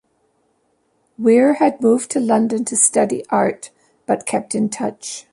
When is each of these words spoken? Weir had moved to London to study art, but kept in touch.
Weir 1.19 1.53
had 1.59 1.79
moved 1.79 2.09
to 2.09 2.19
London 2.19 2.65
to 2.65 2.75
study 2.75 3.23
art, 3.29 3.69
but 4.07 4.25
kept 4.25 4.55
in 4.55 4.67
touch. 4.67 5.27